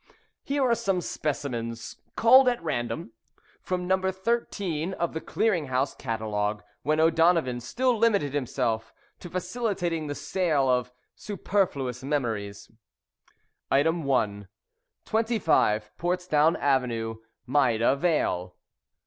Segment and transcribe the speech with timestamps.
[0.43, 3.11] Here are some specimens culled at random
[3.61, 4.11] from No.
[4.11, 10.67] 13 of the Clearing House catalogue when O'Donovan still limited himself to facilitating the sale
[10.67, 12.71] of superfluous memories:
[13.69, 14.47] 1.
[15.05, 17.95] 25, Portsdown Avenue, Maida.
[17.95, 18.55] Vale.